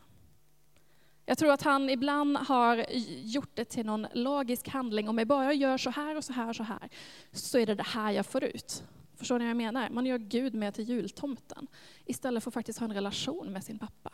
Jag 1.25 1.37
tror 1.37 1.51
att 1.51 1.61
han 1.61 1.89
ibland 1.89 2.37
har 2.37 2.85
gjort 3.23 3.51
det 3.53 3.65
till 3.65 3.85
någon 3.85 4.07
logisk 4.13 4.67
handling. 4.67 5.09
Om 5.09 5.17
jag 5.17 5.27
bara 5.27 5.53
gör 5.53 5.77
så 5.77 5.89
här 5.89 6.17
och 6.17 6.23
så 6.23 6.33
här 6.33 6.49
och 6.49 6.55
så 6.55 6.63
här, 6.63 6.89
så 7.31 7.57
är 7.57 7.65
det 7.65 7.75
det 7.75 7.83
här 7.83 8.11
jag 8.11 8.25
får 8.25 8.43
ut. 8.43 8.83
Förstår 9.15 9.39
ni 9.39 9.45
vad 9.45 9.49
jag 9.49 9.57
menar? 9.57 9.89
Man 9.89 10.05
gör 10.05 10.17
Gud 10.17 10.53
med 10.53 10.73
till 10.73 10.89
jultomten, 10.89 11.67
istället 12.05 12.43
för 12.43 12.49
att 12.49 12.53
faktiskt 12.53 12.79
ha 12.79 12.85
en 12.85 12.93
relation 12.93 13.53
med 13.53 13.63
sin 13.63 13.79
pappa. 13.79 14.11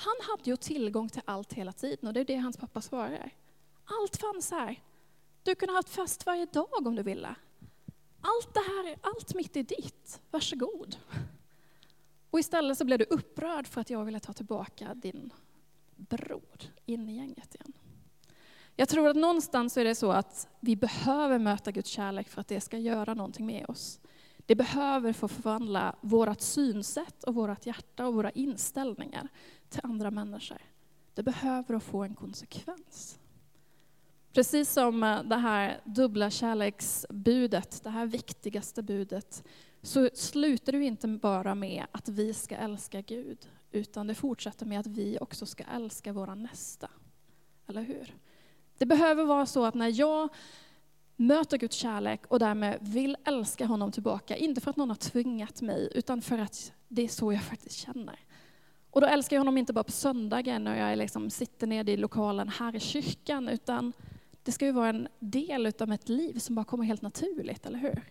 Han 0.00 0.14
hade 0.20 0.50
ju 0.50 0.56
tillgång 0.56 1.08
till 1.08 1.22
allt 1.24 1.52
hela 1.52 1.72
tiden 1.72 2.08
och 2.08 2.14
det 2.14 2.20
är 2.20 2.24
det 2.24 2.36
hans 2.36 2.56
pappa 2.56 2.80
svarar. 2.80 3.30
Allt 3.84 4.16
fanns 4.16 4.50
här. 4.50 4.82
Du 5.42 5.54
kunde 5.54 5.72
ha 5.72 5.78
haft 5.78 5.88
fest 5.88 6.26
varje 6.26 6.46
dag 6.46 6.86
om 6.86 6.96
du 6.96 7.02
ville. 7.02 7.34
Allt 8.20 8.54
det 8.54 8.60
här, 8.60 8.98
allt 9.00 9.34
mitt 9.34 9.56
är 9.56 9.62
ditt. 9.62 10.20
Varsågod. 10.30 10.96
Och 12.30 12.40
istället 12.40 12.78
så 12.78 12.84
blev 12.84 12.98
du 12.98 13.04
upprörd 13.04 13.66
för 13.66 13.80
att 13.80 13.90
jag 13.90 14.04
ville 14.04 14.20
ta 14.20 14.32
tillbaka 14.32 14.94
din 14.94 15.32
bror 15.96 16.60
in 16.86 17.08
i 17.08 17.16
gänget 17.16 17.54
igen. 17.54 17.72
Jag 18.76 18.88
tror 18.88 19.08
att 19.08 19.16
någonstans 19.16 19.76
är 19.76 19.84
det 19.84 19.94
så 19.94 20.12
att 20.12 20.48
vi 20.60 20.76
behöver 20.76 21.38
möta 21.38 21.70
Guds 21.70 21.90
kärlek 21.90 22.28
för 22.28 22.40
att 22.40 22.48
det 22.48 22.60
ska 22.60 22.78
göra 22.78 23.14
någonting 23.14 23.46
med 23.46 23.66
oss. 23.68 24.00
Det 24.46 24.54
behöver 24.56 25.12
få 25.12 25.28
förvandla 25.28 25.96
vårt 26.00 26.40
synsätt 26.40 27.24
och 27.24 27.34
vårt 27.34 27.66
hjärta 27.66 28.06
och 28.06 28.14
våra 28.14 28.30
inställningar 28.30 29.28
till 29.70 29.80
andra 29.82 30.10
människor. 30.10 30.58
Det 31.14 31.22
behöver 31.22 31.78
få 31.78 32.02
en 32.02 32.14
konsekvens. 32.14 33.18
Precis 34.32 34.72
som 34.72 35.02
eh, 35.02 35.22
det 35.22 35.36
här 35.36 35.80
dubbla 35.84 36.30
kärleksbudet, 36.30 37.80
det 37.84 37.90
här 37.90 38.06
viktigaste 38.06 38.82
budet, 38.82 39.44
så 39.82 40.10
slutar 40.14 40.72
det 40.72 40.84
inte 40.84 41.08
bara 41.08 41.54
med 41.54 41.86
att 41.92 42.08
vi 42.08 42.34
ska 42.34 42.56
älska 42.56 43.00
Gud, 43.00 43.48
utan 43.70 44.06
det 44.06 44.14
fortsätter 44.14 44.66
med 44.66 44.80
att 44.80 44.86
vi 44.86 45.18
också 45.20 45.46
ska 45.46 45.64
älska 45.64 46.12
våra 46.12 46.34
nästa. 46.34 46.90
Eller 47.66 47.82
hur? 47.82 48.14
Det 48.78 48.86
behöver 48.86 49.24
vara 49.24 49.46
så 49.46 49.64
att 49.64 49.74
när 49.74 50.00
jag 50.00 50.28
möter 51.16 51.58
Guds 51.58 51.76
kärlek 51.76 52.26
och 52.26 52.38
därmed 52.38 52.78
vill 52.80 53.16
älska 53.24 53.66
honom 53.66 53.92
tillbaka, 53.92 54.36
inte 54.36 54.60
för 54.60 54.70
att 54.70 54.76
någon 54.76 54.88
har 54.88 54.96
tvingat 54.96 55.62
mig, 55.62 55.92
utan 55.94 56.22
för 56.22 56.38
att 56.38 56.72
det 56.88 57.02
är 57.02 57.08
så 57.08 57.32
jag 57.32 57.42
faktiskt 57.42 57.76
känner. 57.76 58.18
Och 58.90 59.00
då 59.00 59.06
älskar 59.06 59.36
jag 59.36 59.40
honom 59.40 59.58
inte 59.58 59.72
bara 59.72 59.84
på 59.84 59.92
söndagen 59.92 60.64
när 60.64 60.88
jag 60.88 60.98
liksom 60.98 61.30
sitter 61.30 61.66
nere 61.66 61.90
i 61.90 61.96
lokalen 61.96 62.48
här 62.48 62.76
i 62.76 62.80
kyrkan, 62.80 63.48
utan 63.48 63.92
det 64.42 64.52
ska 64.52 64.66
ju 64.66 64.72
vara 64.72 64.88
en 64.88 65.08
del 65.18 65.72
av 65.80 65.88
mitt 65.88 66.08
liv 66.08 66.38
som 66.38 66.54
bara 66.54 66.64
kommer 66.64 66.84
helt 66.84 67.02
naturligt, 67.02 67.66
eller 67.66 67.78
hur? 67.78 68.02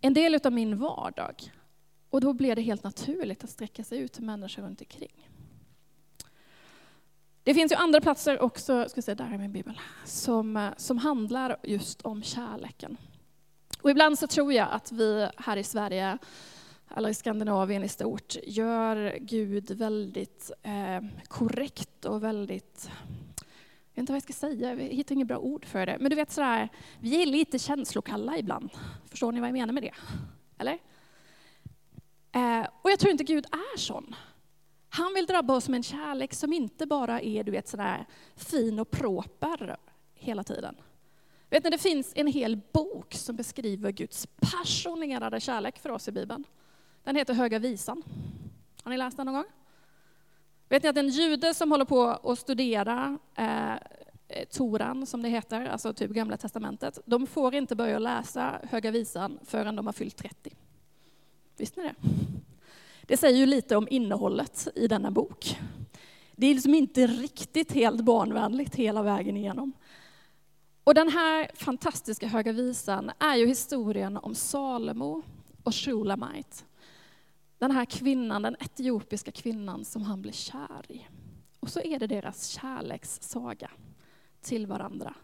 En 0.00 0.14
del 0.14 0.40
av 0.44 0.52
min 0.52 0.78
vardag. 0.78 1.52
Och 2.10 2.20
då 2.20 2.32
blir 2.32 2.56
det 2.56 2.62
helt 2.62 2.84
naturligt 2.84 3.44
att 3.44 3.50
sträcka 3.50 3.84
sig 3.84 3.98
ut 3.98 4.12
till 4.12 4.24
människor 4.24 4.62
runt 4.62 4.80
omkring. 4.80 5.28
Det 7.42 7.54
finns 7.54 7.72
ju 7.72 7.76
andra 7.76 8.00
platser 8.00 8.42
också, 8.42 8.88
ska 8.88 9.02
se, 9.02 9.14
där 9.14 9.30
är 9.32 9.38
min 9.38 9.52
bibel, 9.52 9.80
som, 10.04 10.56
eh, 10.56 10.70
som 10.76 10.98
handlar 10.98 11.56
just 11.62 12.02
om 12.02 12.22
kärleken. 12.22 12.96
Och 13.82 13.90
ibland 13.90 14.18
så 14.18 14.26
tror 14.26 14.52
jag 14.52 14.68
att 14.70 14.92
vi 14.92 15.28
här 15.36 15.56
i 15.56 15.64
Sverige, 15.64 16.18
eller 16.96 17.08
i 17.08 17.14
Skandinavien 17.14 17.84
i 17.84 17.88
stort, 17.88 18.36
gör 18.42 19.18
Gud 19.20 19.70
väldigt 19.70 20.50
eh, 20.62 21.00
korrekt 21.28 22.04
och 22.04 22.22
väldigt 22.24 22.90
jag 23.94 24.02
vet 24.02 24.02
inte 24.02 24.12
vad 24.12 24.16
jag 24.16 24.22
ska 24.22 24.32
säga, 24.32 24.74
jag 24.74 24.76
hittar 24.76 25.14
inget 25.14 25.28
bra 25.28 25.38
ord 25.38 25.64
för 25.64 25.86
det. 25.86 25.96
Men 26.00 26.10
du 26.10 26.16
vet 26.16 26.32
sådär, 26.32 26.68
vi 27.00 27.22
är 27.22 27.26
lite 27.26 27.58
känslokalla 27.58 28.38
ibland. 28.38 28.70
Förstår 29.06 29.32
ni 29.32 29.40
vad 29.40 29.48
jag 29.48 29.52
menar 29.52 29.72
med 29.72 29.82
det? 29.82 29.94
Eller? 30.58 30.78
Eh, 32.32 32.66
och 32.82 32.90
jag 32.90 32.98
tror 32.98 33.12
inte 33.12 33.24
Gud 33.24 33.46
är 33.46 33.78
sån. 33.78 34.14
Han 34.88 35.14
vill 35.14 35.26
drabba 35.26 35.54
oss 35.54 35.68
med 35.68 35.76
en 35.76 35.82
kärlek 35.82 36.34
som 36.34 36.52
inte 36.52 36.86
bara 36.86 37.20
är 37.20 37.44
du 37.44 37.52
vet, 37.52 37.68
sådär 37.68 38.06
fin 38.36 38.78
och 38.78 38.90
proper 38.90 39.76
hela 40.14 40.44
tiden. 40.44 40.76
Vet 41.50 41.64
ni, 41.64 41.70
det 41.70 41.78
finns 41.78 42.12
en 42.16 42.26
hel 42.26 42.60
bok 42.72 43.14
som 43.14 43.36
beskriver 43.36 43.90
Guds 43.90 44.26
passionerade 44.26 45.40
kärlek 45.40 45.78
för 45.78 45.90
oss 45.90 46.08
i 46.08 46.12
Bibeln. 46.12 46.44
Den 47.04 47.16
heter 47.16 47.34
Höga 47.34 47.58
visan. 47.58 48.02
Har 48.82 48.90
ni 48.90 48.96
läst 48.98 49.16
den 49.16 49.26
någon 49.26 49.34
gång? 49.34 49.44
Vet 50.68 50.82
ni 50.82 50.88
att 50.88 50.96
en 50.96 51.08
jude 51.08 51.54
som 51.54 51.70
håller 51.70 51.84
på 51.84 52.02
att 52.02 52.38
studera 52.38 53.18
eh, 53.34 53.72
eh, 53.72 53.78
Toran, 54.50 55.06
som 55.06 55.22
det 55.22 55.28
heter, 55.28 55.66
alltså 55.66 55.92
typ 55.92 56.10
Gamla 56.10 56.36
Testamentet, 56.36 56.98
de 57.04 57.26
får 57.26 57.54
inte 57.54 57.76
börja 57.76 57.98
läsa 57.98 58.60
Höga 58.70 58.90
Visan 58.90 59.38
förrän 59.44 59.76
de 59.76 59.86
har 59.86 59.92
fyllt 59.92 60.16
30. 60.16 60.50
Visste 61.56 61.80
ni 61.80 61.86
det? 61.86 61.94
Det 63.02 63.16
säger 63.16 63.38
ju 63.38 63.46
lite 63.46 63.76
om 63.76 63.88
innehållet 63.90 64.68
i 64.74 64.88
denna 64.88 65.10
bok. 65.10 65.58
Det 66.36 66.46
är 66.46 66.54
liksom 66.54 66.74
inte 66.74 67.06
riktigt 67.06 67.72
helt 67.72 68.00
barnvänligt 68.00 68.74
hela 68.74 69.02
vägen 69.02 69.36
igenom. 69.36 69.72
Och 70.84 70.94
den 70.94 71.08
här 71.08 71.50
fantastiska 71.54 72.26
Höga 72.26 72.52
Visan 72.52 73.10
är 73.18 73.36
ju 73.36 73.46
historien 73.46 74.16
om 74.16 74.34
Salomo 74.34 75.22
och 75.62 75.74
Shulamite. 75.74 76.56
Den 77.58 77.70
här 77.70 77.84
kvinnan, 77.84 78.42
den 78.42 78.56
etiopiska 78.60 79.32
kvinnan 79.32 79.84
som 79.84 80.02
han 80.02 80.22
blir 80.22 80.32
kär 80.32 80.92
i. 80.92 81.06
Och 81.60 81.68
så 81.68 81.80
är 81.80 81.98
det 81.98 82.06
deras 82.06 82.46
kärlekssaga 82.46 83.70
till 84.40 84.66
varandra. 84.66 85.14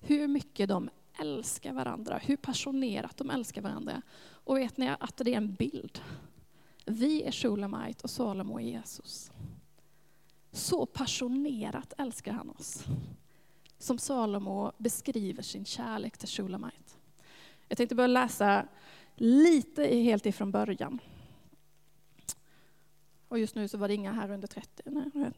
Hur 0.00 0.28
mycket 0.28 0.68
de 0.68 0.90
älskar 1.20 1.72
varandra, 1.72 2.18
hur 2.18 2.36
passionerat 2.36 3.16
de 3.16 3.30
älskar 3.30 3.62
varandra. 3.62 4.02
Och 4.28 4.56
vet 4.56 4.76
ni 4.76 4.88
att 5.00 5.16
det 5.16 5.32
är 5.32 5.36
en 5.36 5.54
bild? 5.54 6.00
Vi 6.84 7.22
är 7.22 7.32
Shulamite 7.32 8.02
och 8.02 8.10
Salomo 8.10 8.60
är 8.60 8.64
Jesus. 8.64 9.32
Så 10.52 10.86
passionerat 10.86 11.92
älskar 11.98 12.32
han 12.32 12.50
oss. 12.50 12.84
Som 13.78 13.98
Salomo 13.98 14.72
beskriver 14.78 15.42
sin 15.42 15.64
kärlek 15.64 16.18
till 16.18 16.28
Shulamite. 16.28 16.92
Jag 17.68 17.78
tänkte 17.78 17.94
börja 17.94 18.06
läsa 18.06 18.68
lite 19.14 19.82
helt 19.86 20.26
ifrån 20.26 20.50
början. 20.50 20.98
Och 23.28 23.38
just 23.38 23.54
nu 23.54 23.68
så 23.68 23.78
var 23.78 23.88
det 23.88 23.94
inga 23.94 24.12
här 24.12 24.30
under 24.30 24.48
30. 24.48 24.82
Nej, 24.86 25.32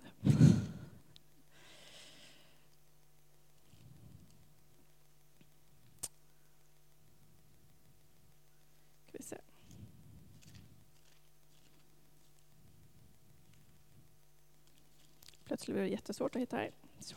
Plötsligt 15.48 15.74
blev 15.74 15.84
det 15.84 15.90
jättesvårt 15.90 16.36
att 16.36 16.42
hitta 16.42 16.56
här. 16.56 16.70
Så. 17.00 17.16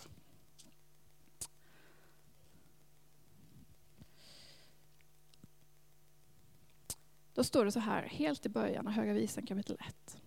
Då 7.34 7.44
står 7.44 7.66
det 7.66 7.72
så 7.72 7.80
här, 7.80 8.04
helt 8.04 8.46
i 8.46 8.50
början 8.50 8.88
av 8.88 8.94
Höga 8.94 9.14
Visan 9.14 9.46
kapitel 9.46 9.78
1. 9.88 10.18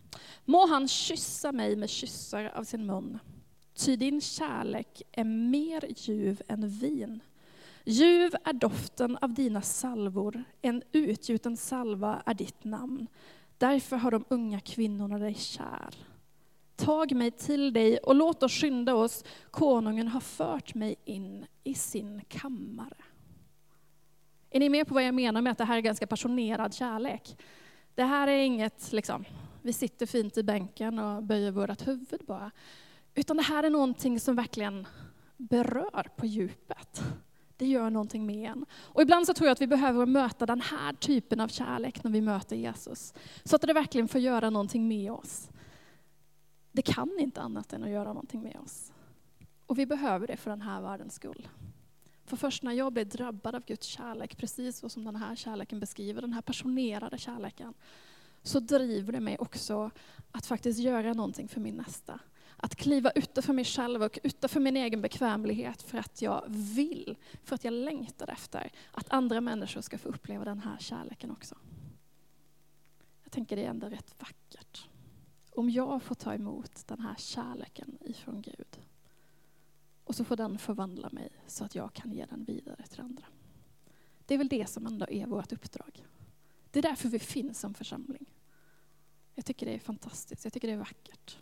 Må 0.44 0.66
han 0.66 0.88
kyssa 0.88 1.52
mig 1.52 1.76
med 1.76 1.90
kyssar 1.90 2.52
av 2.54 2.64
sin 2.64 2.86
mun, 2.86 3.18
ty 3.74 3.96
din 3.96 4.20
kärlek 4.20 5.02
är 5.12 5.24
mer 5.24 5.84
ljuv 5.96 6.42
än 6.48 6.68
vin. 6.68 7.20
Ljuv 7.84 8.34
är 8.44 8.52
doften 8.52 9.18
av 9.20 9.34
dina 9.34 9.62
salvor, 9.62 10.44
en 10.62 10.82
utgjuten 10.92 11.56
salva 11.56 12.22
är 12.26 12.34
ditt 12.34 12.64
namn. 12.64 13.06
Därför 13.58 13.96
har 13.96 14.10
de 14.10 14.24
unga 14.28 14.60
kvinnorna 14.60 15.18
dig 15.18 15.34
kär. 15.34 15.94
Tag 16.76 17.12
mig 17.12 17.30
till 17.30 17.72
dig 17.72 17.98
och 17.98 18.14
låt 18.14 18.42
oss 18.42 18.52
skynda 18.52 18.94
oss, 18.94 19.24
konungen 19.50 20.08
har 20.08 20.20
fört 20.20 20.74
mig 20.74 20.96
in 21.04 21.46
i 21.64 21.74
sin 21.74 22.20
kammare. 22.28 22.96
Är 24.50 24.60
ni 24.60 24.68
med 24.68 24.88
på 24.88 24.94
vad 24.94 25.04
jag 25.04 25.14
menar 25.14 25.40
med 25.40 25.50
att 25.50 25.58
det 25.58 25.64
här 25.64 25.76
är 25.76 25.80
ganska 25.80 26.06
passionerad 26.06 26.74
kärlek? 26.74 27.36
Det 27.94 28.04
här 28.04 28.28
är 28.28 28.38
inget, 28.38 28.92
liksom, 28.92 29.24
vi 29.64 29.72
sitter 29.72 30.06
fint 30.06 30.36
i 30.36 30.42
bänken 30.42 30.98
och 30.98 31.22
böjer 31.22 31.50
vårt 31.50 31.86
huvud 31.86 32.20
bara. 32.26 32.50
Utan 33.14 33.36
det 33.36 33.42
här 33.42 33.62
är 33.62 33.70
någonting 33.70 34.20
som 34.20 34.36
verkligen 34.36 34.86
berör 35.36 36.08
på 36.16 36.26
djupet. 36.26 37.02
Det 37.56 37.66
gör 37.66 37.90
någonting 37.90 38.26
med 38.26 38.50
en. 38.50 38.66
Och 38.72 39.02
ibland 39.02 39.26
så 39.26 39.34
tror 39.34 39.46
jag 39.46 39.52
att 39.52 39.60
vi 39.60 39.66
behöver 39.66 40.06
möta 40.06 40.46
den 40.46 40.60
här 40.60 40.92
typen 40.92 41.40
av 41.40 41.48
kärlek 41.48 42.04
när 42.04 42.10
vi 42.10 42.20
möter 42.20 42.56
Jesus. 42.56 43.14
Så 43.44 43.56
att 43.56 43.62
det 43.62 43.72
verkligen 43.72 44.08
får 44.08 44.20
göra 44.20 44.50
någonting 44.50 44.88
med 44.88 45.12
oss. 45.12 45.48
Det 46.72 46.82
kan 46.82 47.18
inte 47.18 47.40
annat 47.40 47.72
än 47.72 47.84
att 47.84 47.90
göra 47.90 48.08
någonting 48.08 48.42
med 48.42 48.56
oss. 48.56 48.92
Och 49.66 49.78
vi 49.78 49.86
behöver 49.86 50.26
det 50.26 50.36
för 50.36 50.50
den 50.50 50.62
här 50.62 50.80
världens 50.80 51.14
skull. 51.14 51.48
För 52.26 52.36
först 52.36 52.62
när 52.62 52.72
jag 52.72 52.92
blir 52.92 53.04
drabbad 53.04 53.54
av 53.54 53.64
Guds 53.64 53.86
kärlek, 53.86 54.36
precis 54.36 54.78
så 54.78 54.88
som 54.88 55.04
den 55.04 55.16
här 55.16 55.34
kärleken 55.36 55.80
beskriver, 55.80 56.22
den 56.22 56.32
här 56.32 56.42
passionerade 56.42 57.18
kärleken, 57.18 57.74
så 58.44 58.60
driver 58.60 59.12
det 59.12 59.20
mig 59.20 59.38
också 59.38 59.90
att 60.32 60.46
faktiskt 60.46 60.80
göra 60.80 61.12
någonting 61.12 61.48
för 61.48 61.60
min 61.60 61.76
nästa. 61.76 62.20
Att 62.56 62.76
kliva 62.76 63.10
utanför 63.10 63.52
mig 63.52 63.64
själv 63.64 64.02
och 64.02 64.18
utanför 64.22 64.60
min 64.60 64.76
egen 64.76 65.02
bekvämlighet 65.02 65.82
för 65.82 65.98
att 65.98 66.22
jag 66.22 66.44
vill, 66.48 67.16
för 67.44 67.54
att 67.54 67.64
jag 67.64 67.72
längtar 67.72 68.30
efter 68.30 68.72
att 68.92 69.12
andra 69.12 69.40
människor 69.40 69.80
ska 69.80 69.98
få 69.98 70.08
uppleva 70.08 70.44
den 70.44 70.60
här 70.60 70.78
kärleken 70.78 71.30
också. 71.30 71.54
Jag 73.22 73.32
tänker 73.32 73.56
det 73.56 73.64
är 73.64 73.70
ändå 73.70 73.86
rätt 73.86 74.14
vackert. 74.18 74.88
Om 75.50 75.70
jag 75.70 76.02
får 76.02 76.14
ta 76.14 76.34
emot 76.34 76.86
den 76.86 77.00
här 77.00 77.14
kärleken 77.18 77.98
ifrån 78.00 78.42
Gud 78.42 78.78
och 80.04 80.14
så 80.14 80.24
får 80.24 80.36
den 80.36 80.58
förvandla 80.58 81.08
mig 81.12 81.28
så 81.46 81.64
att 81.64 81.74
jag 81.74 81.92
kan 81.92 82.12
ge 82.12 82.26
den 82.26 82.44
vidare 82.44 82.86
till 82.90 83.00
andra. 83.00 83.24
Det 84.26 84.34
är 84.34 84.38
väl 84.38 84.48
det 84.48 84.66
som 84.66 84.86
ändå 84.86 85.06
är 85.08 85.26
vårt 85.26 85.52
uppdrag. 85.52 86.06
Det 86.70 86.78
är 86.78 86.82
därför 86.82 87.08
vi 87.08 87.18
finns 87.18 87.60
som 87.60 87.74
församling. 87.74 88.26
Jag 89.34 89.44
tycker 89.44 89.66
det 89.66 89.74
är 89.74 89.78
fantastiskt, 89.78 90.44
jag 90.44 90.52
tycker 90.52 90.68
det 90.68 90.74
är 90.74 90.78
vackert. 90.78 91.36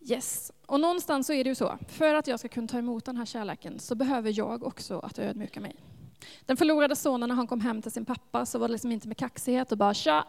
Yes, 0.00 0.52
och 0.66 0.80
någonstans 0.80 1.26
så 1.26 1.32
är 1.32 1.44
det 1.44 1.50
ju 1.50 1.54
så, 1.54 1.78
för 1.88 2.14
att 2.14 2.26
jag 2.26 2.38
ska 2.38 2.48
kunna 2.48 2.68
ta 2.68 2.78
emot 2.78 3.04
den 3.04 3.16
här 3.16 3.26
kärleken 3.26 3.78
så 3.78 3.94
behöver 3.94 4.38
jag 4.38 4.62
också 4.62 4.98
att 4.98 5.18
ödmjuka 5.18 5.60
mig. 5.60 5.76
Den 6.46 6.56
förlorade 6.56 6.96
sonen 6.96 7.28
när 7.28 7.36
han 7.36 7.46
kom 7.46 7.60
hem 7.60 7.82
till 7.82 7.92
sin 7.92 8.04
pappa 8.04 8.46
så 8.46 8.58
var 8.58 8.68
det 8.68 8.72
liksom 8.72 8.92
inte 8.92 9.08
med 9.08 9.16
kaxighet 9.16 9.72
och 9.72 9.78
bara 9.78 9.94
tja, 9.94 10.26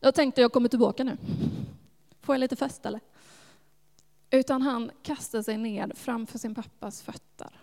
jag 0.00 0.14
tänkte 0.14 0.40
jag 0.40 0.52
kommer 0.52 0.68
tillbaka 0.68 1.04
nu. 1.04 1.16
Får 2.20 2.34
jag 2.34 2.40
lite 2.40 2.56
fest 2.56 2.86
eller? 2.86 3.00
Utan 4.30 4.62
han 4.62 4.90
kastar 5.02 5.42
sig 5.42 5.58
ned 5.58 5.92
framför 5.94 6.38
sin 6.38 6.54
pappas 6.54 7.02
fötter. 7.02 7.60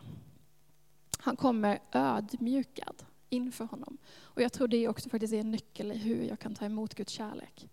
Han 1.20 1.36
kommer 1.36 1.80
ödmjukad 1.92 3.04
inför 3.34 3.66
honom. 3.66 3.98
Och 4.22 4.42
jag 4.42 4.54
tror 4.54 4.68
det 4.68 4.88
också 4.88 5.10
faktiskt 5.10 5.34
är 5.34 5.40
en 5.40 5.52
nyckel 5.52 5.92
i 5.92 5.98
hur 5.98 6.24
jag 6.24 6.40
kan 6.40 6.56
ta 6.56 6.66
emot 6.66 6.96
Guds 6.96 7.14
kärlek. 7.14 7.70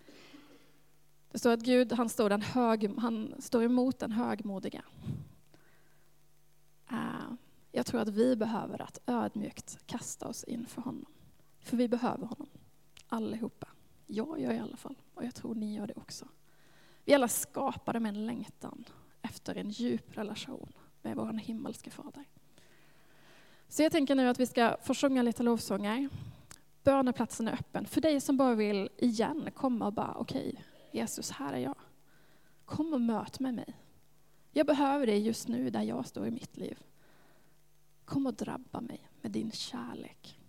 Det 1.30 1.38
står 1.38 1.52
att 1.52 1.60
Gud 1.60 1.92
han 1.92 2.08
står, 2.08 2.30
den 2.30 2.42
hög, 2.42 2.98
han 2.98 3.34
står 3.38 3.62
emot 3.62 3.98
den 3.98 4.12
högmodiga. 4.12 4.82
Uh, 6.92 7.32
jag 7.72 7.86
tror 7.86 8.00
att 8.00 8.08
vi 8.08 8.36
behöver 8.36 8.82
att 8.82 8.98
ödmjukt 9.06 9.78
kasta 9.86 10.28
oss 10.28 10.44
inför 10.44 10.82
honom. 10.82 11.06
För 11.60 11.76
vi 11.76 11.88
behöver 11.88 12.26
honom, 12.26 12.48
allihopa. 13.08 13.68
Jag 14.06 14.40
gör 14.40 14.52
i 14.52 14.58
alla 14.58 14.76
fall, 14.76 14.94
och 15.14 15.24
jag 15.24 15.34
tror 15.34 15.54
ni 15.54 15.74
gör 15.74 15.86
det 15.86 15.94
också. 15.96 16.28
Vi 17.04 17.12
är 17.12 17.16
alla 17.16 17.28
skapade 17.28 18.00
med 18.00 18.16
en 18.16 18.26
längtan 18.26 18.84
efter 19.22 19.54
en 19.54 19.70
djup 19.70 20.16
relation 20.16 20.72
med 21.02 21.16
vår 21.16 21.32
himmelske 21.32 21.90
fader. 21.90 22.24
Så 23.70 23.82
jag 23.82 23.92
tänker 23.92 24.14
nu 24.14 24.28
att 24.28 24.40
vi 24.40 24.46
ska 24.46 24.76
få 24.82 24.94
sjunga 24.94 25.22
lite 25.22 25.42
lovsånger. 25.42 26.08
Böneplatsen 26.82 27.48
är 27.48 27.52
öppen. 27.52 27.86
För 27.86 28.00
dig 28.00 28.20
som 28.20 28.36
bara 28.36 28.54
vill 28.54 28.88
igen 28.96 29.50
komma 29.54 29.86
och 29.86 29.92
bara, 29.92 30.14
okej, 30.14 30.48
okay, 30.48 30.62
Jesus, 30.92 31.30
här 31.30 31.52
är 31.52 31.58
jag. 31.58 31.74
Kom 32.64 32.92
och 32.92 33.00
möt 33.00 33.40
med 33.40 33.54
mig. 33.54 33.74
Jag 34.52 34.66
behöver 34.66 35.06
dig 35.06 35.18
just 35.18 35.48
nu 35.48 35.70
där 35.70 35.82
jag 35.82 36.06
står 36.06 36.26
i 36.26 36.30
mitt 36.30 36.56
liv. 36.56 36.78
Kom 38.04 38.26
och 38.26 38.34
drabba 38.34 38.80
mig 38.80 39.08
med 39.22 39.30
din 39.30 39.52
kärlek. 39.52 40.39